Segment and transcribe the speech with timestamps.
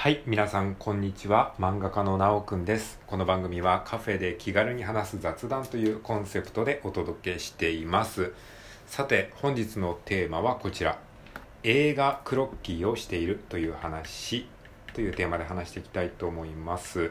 [0.00, 1.56] はい、皆さんこんにちは。
[1.58, 3.00] 漫画家のなおくんです。
[3.08, 8.32] この番組はカフェで気軽に話す雑談というコンセプトでお届けしています。
[8.86, 11.00] さて、本日のテーマはこちら。
[11.64, 14.46] 映画クロッキーをしているという話
[14.94, 17.10] というテーマで話していきたいと思います。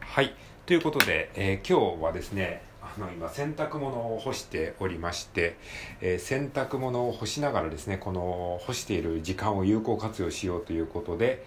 [0.00, 0.34] はい、
[0.66, 2.67] ということで、えー今日はですね、
[2.98, 5.56] の今洗濯物を干しておりまして、
[6.00, 11.44] えー洗濯物を干しながらですねこの干している時間を有効活用しようということで、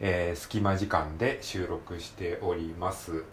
[0.00, 3.24] えー隙間時間で収録しております。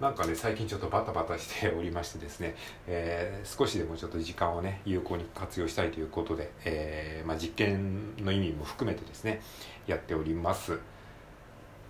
[0.00, 2.54] なんかね最近ちょっとバタバタしておりましてですね、
[2.86, 9.40] えー少しでもちょっと時間をね有効に活用したいということで、えーまあ、実験の意味も含めてですね
[9.86, 10.78] やっております。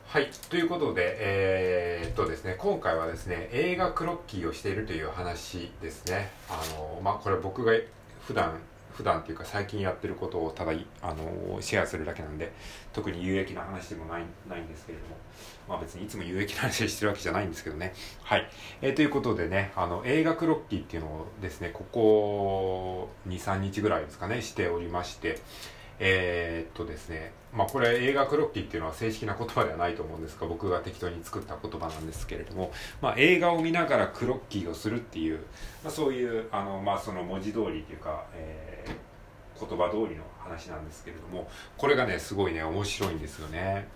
[0.08, 0.30] はい。
[0.48, 6.30] ということで、えーっとですね、今回はですね、映画クロッキーをしているという話ですね。
[6.48, 7.72] あの、まあ、これ僕が
[8.26, 8.54] 普段、
[8.94, 10.72] 普段っていうか最近やってることをただ、
[11.02, 12.50] あの、シェアするだけなんで、
[12.94, 15.16] 特に有益な話でもない、ないんですけれども、
[15.68, 17.92] まあ別にいつも有益な話してるわけじゃないんですけどね。
[18.22, 18.48] はい。
[18.80, 25.38] えーということでね、あの、映画クロッキーっていうのをですね、ここ2、3日ぐらいですかね、しておりまして、
[26.00, 35.40] えーっとですね、まあこれ映画クロッキーっていうのは正式な言葉ではないと思うんですが、僕が適当に作った言葉なんですけれども、まあ映画を見ながらクロッキーをするっていう、
[35.82, 39.08] まあそういう、あの、まあその文字通りというか、えー
[39.60, 43.88] 言葉通りの話なんですけれども、これがね、すごいね、面白いんですよね。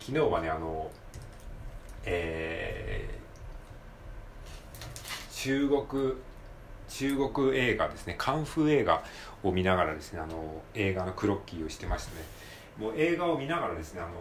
[0.00, 0.90] 昨日はね、あの、
[2.06, 3.24] えー
[5.34, 6.14] 中国、
[6.88, 9.02] 中国映画ですね、カンフー映画
[9.42, 12.22] を見ながらですね、あの、映画のクロッキーをしてましたね。
[12.78, 14.12] もう映画を見ながらですね、あの、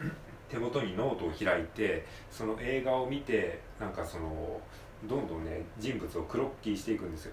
[0.48, 4.60] 手元にノートを開いて、その映画を見て、なんかその、
[5.08, 7.32] どんどんね、人物をクロッキーしていくんですよ。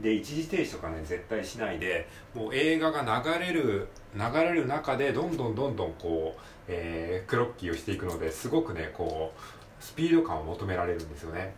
[0.00, 11.54] で、一時停止とかね、絶対しないで、もう映画が流れる、流れる中で、どんどんどんどんこう、えークロッキーをしていくので、すごくね、こう、スピード感を求められるんですよね。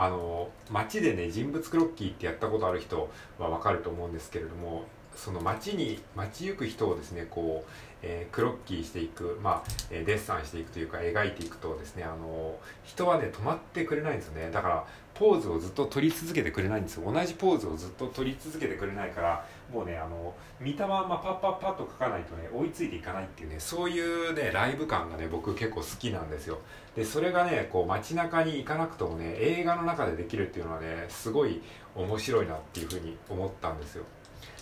[0.00, 4.84] あの街でね人物クロッキーってやったことある人はわかると思うんですけれども
[5.16, 7.70] その街に街行く人をですねこう、
[8.02, 14.50] えークロッキーしていく、まあえデッサンしていくというか描いていくとですねあの人はね止まってくれないんですよね。
[14.50, 17.12] だからポーズをずっと取り続けてくれないんですよ。
[17.12, 26.60] 同じポーズをずっと取り続けてくれないからもうねあの見たまんまパッパッパッと描かないとね追いついていかないっていうねそういうねライブ感がね僕結構好きなんですよ。
[26.94, 31.60] でそれがねこう街中に行かなくともね映画の中でできるっていうのはねすごい
[31.96, 34.04] 面白いなっていうふうに思ったんですよ。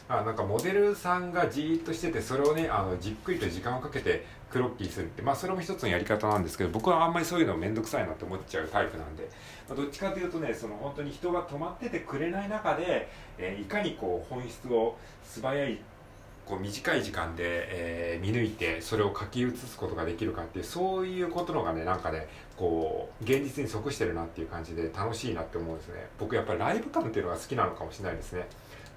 [0.09, 9.29] あなんかモデルさんがじーっとしててそれをねあのじっくりと時間をかけてクロッキーするってまあそれも一つのやり方なんですけど僕はあんまりそういうの面倒くさいなって思っちゃうタイプなんで、
[9.69, 13.09] まあどっちかというとねその本当に人が止まっててくれない中で、
[13.39, 15.79] えーいかにこう本質を素早い
[16.45, 26.07] こう短い時間で、えー見抜いてそれを書き写すことができるかっていうそういうことのがねなんかねこう現実に即してるなっていう感じで楽しいなって思うんですね。
[26.21, 28.47] 僕やっぱりライブ感っていうのが好きなのかもしれないですね。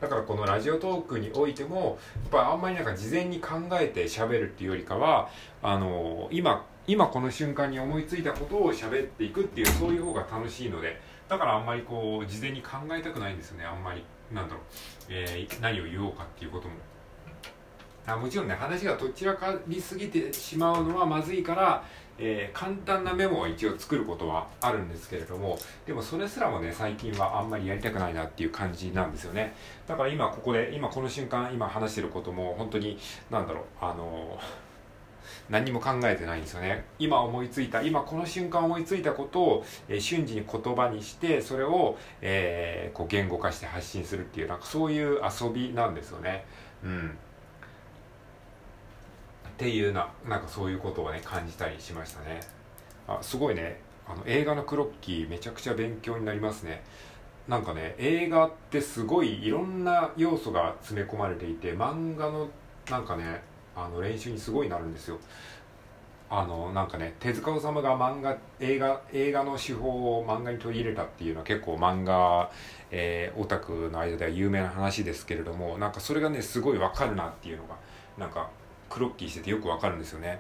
[0.01, 5.29] だからこのラジオトークにおいてもやっぱあんまりなんか事前に考えて喋るっていうよりかは
[5.61, 14.03] あの今今この瞬間に思いついたことを喋っていくっていうそういう方が楽しいのでだからあんまりこう事前に考えたくないんですよねあんまり。
[14.33, 14.63] なんだろう、
[15.09, 16.75] えー何を言おうかっていうことも。
[18.05, 21.83] あもちろんね話がどちらかりすぎてしまうのはまずいから、
[22.19, 29.53] えー簡単なメモを一応作ることはあるんですけれどもでもそれすらもね最近はあんまりやりたくないなっていう感じなんですよね。
[29.87, 32.97] だから今ここで今この瞬間今話してることも本当に
[33.29, 34.37] なんだろうあの
[35.49, 36.85] 何も考えてないんですよね。
[36.97, 46.45] 今思いついた今この瞬間思いついたことを、えー瞬時に言葉にしてそれを、えーこう言語化して発信するっていうなんかそういう遊びなんですよね。
[46.83, 47.17] うん。
[49.59, 52.39] っていうななんかそういうことをね感じたりしましたね。
[53.09, 53.81] あすごいね。
[54.07, 56.81] あの映画のクロッキーめちゃくちゃ勉強になりますね。
[57.45, 62.47] なんかね映画ってすごいいろんな要素が詰め込まれていて漫画の
[62.89, 63.41] なんかね
[63.75, 65.17] あの練習にすごいなるんですよ。
[66.29, 72.49] あのなんかね手塚治虫が漫画映画映画の手法を漫画に取り入れたっていうのは結構漫画、
[72.91, 77.75] えーオタクの間では有名な話ですけれどもなんかそれがねすごいわかるなっていうのが
[78.17, 78.49] なんか
[78.89, 80.39] クロッキーしててよくわかるんですよね。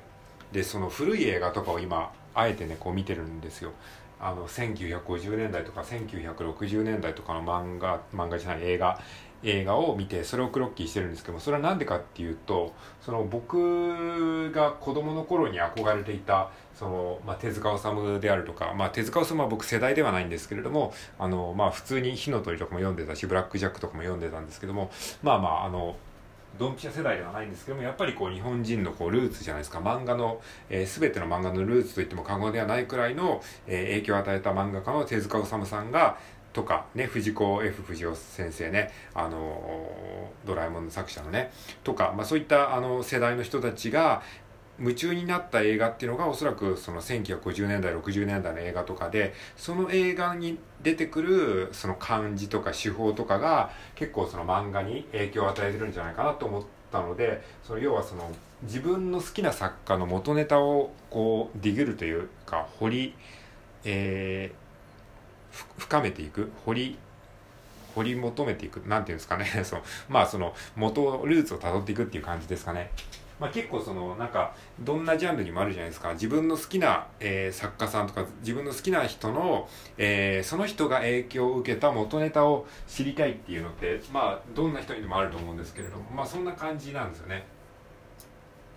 [0.51, 3.71] でその古い映画とかを今あえてねこう見てるんですよ。
[4.19, 8.99] あの1950年代とか1960年代とかの漫画漫画じゃない映画
[9.43, 24.91] 映画を見てそれをクロッキーしてるんですけどもそれは何でかっていうとその僕が子供の頃に憧れていたその、まあ、手塚治虫であるとか、まあ、手塚治虫は僕世代ではないんですけれどもあの、まあ、普通に「火の鳥」とかも読んでたし「ブラック・ジャック」とかも読んでたんですけども
[25.23, 25.95] まあまああの
[26.57, 29.79] ドンピシャ世代ではないんですけどもやっぱりこう日本人のこうルーツじゃないですか。
[29.79, 36.17] 漫画の、えー、全ての漫画のルーツといっても過言ではないくらいの、えー、影響を与えた漫画家の手塚治虫さんが
[36.53, 41.51] とかね藤子 F 不二雄先生ねあのドラえもんの作者のね
[41.83, 44.23] とか、まあ、そういったあの世代の人たちが
[44.79, 58.31] 夢中になった映画っていうのがおそらくその1950年代60年代の映画とかでその映画に出てくるその漢字とか手法とかが結構その漫画に影響を与えてるんじゃないかなと思ったのでその要はその
[58.63, 63.13] 自分の好きな作家の元ネタをこうディグるというか掘り、
[63.83, 66.97] えー、深めていく掘り
[67.95, 72.91] 掘り求めていくなんていうんですかね そのまあその元ルーツをたどっていくっていう感じですかね。
[73.39, 76.13] まあ、結構そのなんかどんなジャンルにもあるじゃないですか。
[76.13, 87.45] 自分の好きな、えー、作家さんとか自分の好きな人の、えー、その人が影響を受けた元ネタを知りたいっていうのってまあどんな人にでもあると思うんですけれどもまあそんな感じなんですよね。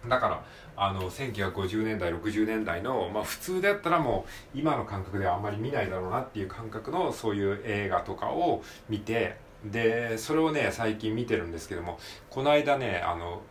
[0.09, 0.44] だから
[0.76, 11.99] あの1950年代60年代の、まあ、普通であったらもう今の感覚ではあんまり見ないだろうなっていう感覚のそういう映画とかを見てでそれをね最近見てるんですけども
[12.31, 13.43] この間ねあの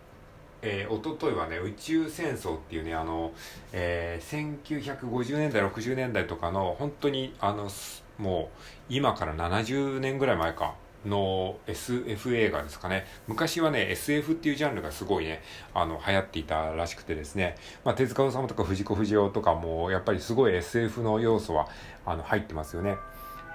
[0.62, 3.32] えー、一昨日はね宇宙戦争っていうねあの、
[3.74, 7.70] えー、1950年代60年代とかの本当にあの
[8.18, 10.76] もう今から70年ぐらい前か
[11.06, 13.06] の SF 映画ですかね。
[13.28, 15.42] 昔はね、SF っていうジャンルがすごいね、
[15.74, 21.68] あの、流行っていたらしくてですね、まあ、手塚治虫とか藤子不二雄とかも、やっぱりすごい SF の要素は、
[22.06, 22.98] あの、入ってますよね。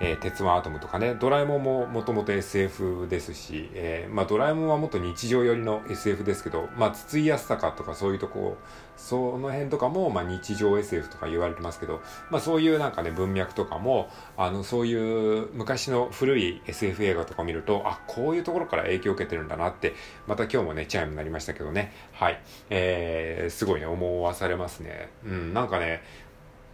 [0.00, 8.56] えー、鉄腕アトムとかね、ドラえもんももともと SF ですし、えー、まあドラえもんはもっと日常寄りの SF ですけど、まあ筒井康隆とかそういうとこ、
[8.96, 12.00] その辺とかも、まあ日常 SF とか言われてますけど、
[12.30, 19.94] まあそういうなんかね、文脈とかも、あの、そういう昔の古い SF 映画とか見ると、あ、こういうところから影響を受けてるんだなって、
[20.26, 22.40] また今日もね、チャイムになりましたけどね、はい、
[22.70, 25.10] えー、すごいね、思わされますね。
[25.24, 26.02] うん、なんかね、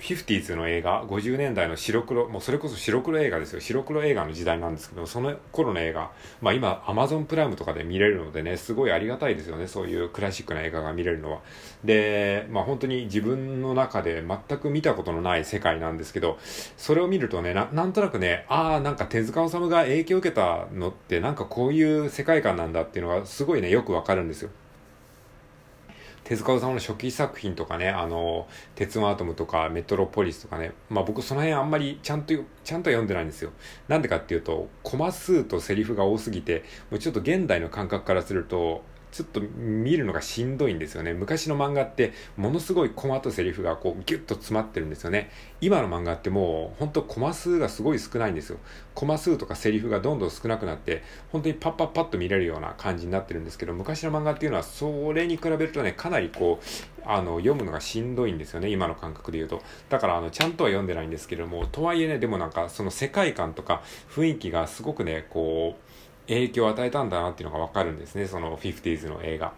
[0.02, 3.60] 50s の映画、50年代の白黒、もうそれこそ白黒映画ですよ。
[3.60, 6.10] 白黒映画の時代なんですけど、その頃の映画、
[6.40, 9.68] まあ今、Amazon プライムとかで見れるのでね、すごいありがたいですよね。
[9.68, 11.38] そういうクラシックな映画が見れるのは。
[11.84, 16.36] で、まあ本当に自分の中で全く見たことのない世界なんですけど、
[16.76, 24.50] それを見るとね、ななんとなくね、ああ、なんか手塚治虫が影響を受けたのって、なんかこういう世界観なんだっていうのがすごいね、よくわかるんですよ。
[26.24, 32.34] 手塚治虫の初期作品とかね、あの、鉄腕アトムとかメトロポリスとかね、まあ僕その辺あんまりちゃんと、
[32.64, 33.50] ちゃんと読んでないんですよ。
[33.88, 41.12] なんでかっていうと、コマ数とセリフが多すぎて、もうちょっと現代の感覚からすると、ちょっと見るのがしんどいんですよね。
[41.12, 45.30] 昔の漫画ってものすごいコマとセリフがこうギュッと詰まってるんですよね。
[45.60, 48.58] 今の漫画ってもう本当コマ数がすごい少ないんですよ。
[48.94, 65.91] コマ数とかセリフがどんどん少なくなって本当にパッパッパッと見れるような感じになってるんですけど昔の漫画っていうのはそれに比べるとねかなりこうあの読むのがしんどいんですよね今の感覚で言うとだからあのちゃんとは読んでないんですけどもとはいえねでもなんかその世界観とか雰囲気がすごくねこう
[66.28, 69.52] 影響を与えたんだなっていうのがわかるんですね、その 50s の映画。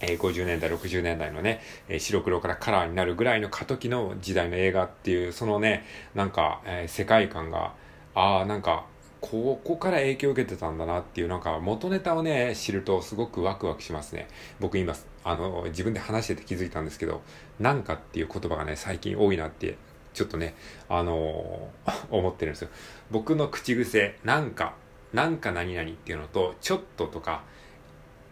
[0.00, 7.72] えー、50年代、60年代のね、えー、白黒からカラーになるぐらいの過渡期の時代の映画っていう、そのね、なんか、えー、世界観が、
[8.14, 8.86] ああ、なんか、
[9.20, 14.28] ここから影響を受けてたんだなっていう、なんか元ネタをね、知るとすごくワクワクしますね。
[14.60, 14.94] 僕今、
[15.24, 17.22] あの、自分で話してて気づいたんですけど、
[17.58, 19.76] なんかっていう言葉がね、最近多いなって、
[20.14, 20.54] ちょっとね、
[20.88, 21.68] あの
[22.10, 22.68] 思ってるんですよ。
[23.10, 24.74] 僕の口癖、なんか
[25.12, 27.42] なんか何々っていうのと、ちょっととか、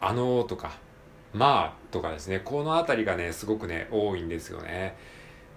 [0.00, 0.72] あのーとか、
[1.32, 4.96] まあとかですね、このあたりがね、すごくね、多いんですよね。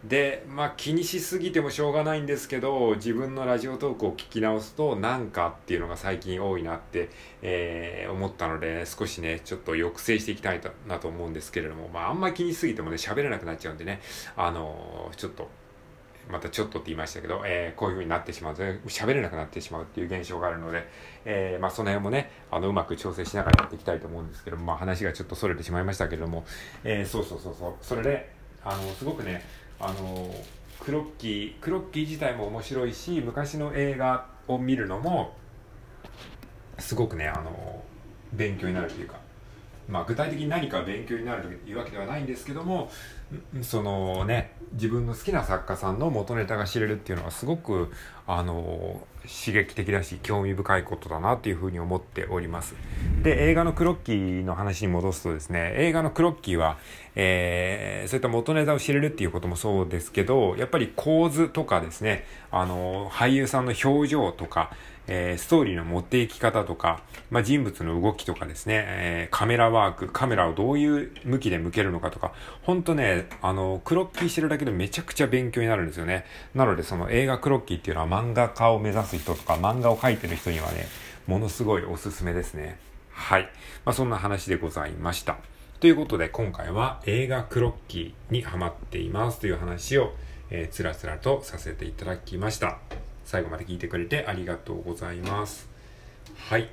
[0.04, 7.10] で、まあ気にしすぎてもしょうがないんですけど、自分のラジオトークを聞き直すと、なんかっていうのが最近多いなって、
[7.42, 14.02] えー、思ったので、少しね、ちょっと抑制していきたいなと思うんですけれども、まああんまり気にしすぎてもね、喋れなくなっちゃうんでね、
[14.38, 15.50] あのー、ちょっと
[16.30, 20.88] またちょっとって言いましたけど、えー、こういう風になってしまうと、ね、喋れなくなってしまうっていう現象があるので、
[21.26, 26.46] えー、まあその辺もね、あの、うまく調整しながらやっていきたいと思うんですけどまあ話がちょっと逸れてしまいましたけれども、
[26.84, 28.32] えー、そうそうそうそう、それで、
[28.64, 29.44] あの、すごくね、
[29.80, 30.34] あの、
[30.80, 35.36] クロッキー、クロッキー自体も面白いし、昔の映画を見るのも、
[36.78, 37.84] すごくね、あの、
[38.34, 39.20] 勉強になるというか、
[39.90, 42.92] まあ、具体的に何か勉強になるというわけではないんですけども
[43.62, 47.92] そのね自分の好きな作家さんの元ネタが知れるっていうのはすごく
[48.28, 52.76] あの刺激的だし興味深いことだなっていうふうに思っております。
[53.24, 56.78] で映画のクロッキーの話に戻すとですね映画のクロッキーは、
[57.16, 64.72] えー、そういった元ネタを知れるっていうこともそうですけどやっぱり構図とかですねあの俳優さんの表情とか
[65.12, 67.02] えー、ストーリーの持っていき方とか、
[67.32, 76.26] まあ、人物の動きとかですね、えー、カメラワーク、カメラをどういう向きで向けるのかとか、ほんとね、あの、クロッキーしてるだけでめちゃくちゃ勉強になるんですよね。
[76.54, 80.88] なので、その映画クロッキーっていうのは漫画家を目指す人とか、漫画を描いてる人にはね、
[81.26, 82.78] ものすごいおすすめですね。
[83.12, 83.50] はい。
[83.86, 85.38] まあ、そんな話でございました。
[85.80, 90.14] ということで、今回は映画クロッキーにハマっていますという話を、
[90.52, 92.78] えー、つらつらとさせていただきました。
[93.30, 95.70] 最後まで聞いてくれてありがとうございます。
[96.36, 96.68] はい。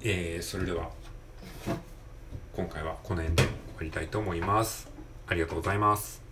[0.00, 0.88] えー、それでは、
[2.56, 4.88] 今回はこの辺で終わりたいと思います。
[5.26, 6.27] ありがとうございます。